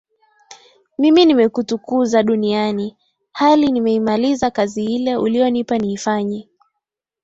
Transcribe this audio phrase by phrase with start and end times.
[0.97, 2.97] Mimi nimekutukuza duniani
[3.31, 6.47] hali nimeimaliza kazi ile uliyonipa niifanye